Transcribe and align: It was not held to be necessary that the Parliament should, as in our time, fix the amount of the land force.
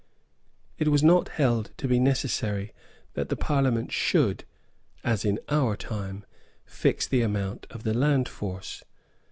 It 0.79 0.87
was 0.87 1.03
not 1.03 1.29
held 1.29 1.69
to 1.77 1.87
be 1.87 1.99
necessary 1.99 2.73
that 3.13 3.29
the 3.29 3.35
Parliament 3.35 3.91
should, 3.91 4.45
as 5.03 5.23
in 5.23 5.37
our 5.47 5.77
time, 5.77 6.25
fix 6.65 7.07
the 7.07 7.21
amount 7.21 7.67
of 7.69 7.83
the 7.83 7.93
land 7.93 8.27
force. 8.27 8.83